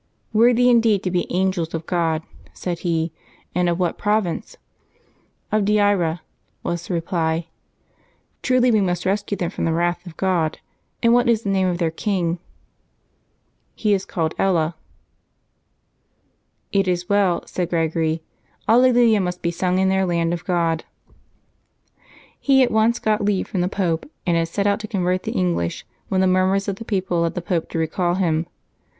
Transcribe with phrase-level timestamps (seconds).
[0.01, 0.03] '^"
[0.33, 3.11] Worthy indeed to be Angels of God," said he.
[3.15, 3.19] *^
[3.53, 4.57] And of what province?""
[5.51, 6.21] Of Deira,"
[6.63, 7.45] was the reply.
[8.39, 10.57] *^ Truly must we rescue them from the wrath of God.
[11.03, 12.39] And what is the name of their king?''"
[13.75, 14.75] He is called Ella.''
[16.73, 20.83] ^'It is well," said Gregory; ^^ Alleluia must be sung in their land to God."
[22.39, 25.33] He at once got leave from the Pope, and had set out to convert the
[25.33, 28.47] English when the murmurs of the people led the Pope to recall him.